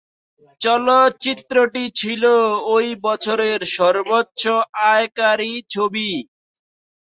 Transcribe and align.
চলচ্চিত্রটি 0.61 1.83
ছিল 1.95 2.23
ওই 2.75 2.87
বছরের 3.05 3.59
সর্বোচ্চ 3.75 4.41
আয়কারী 4.89 5.53
ছবি। 5.69 6.09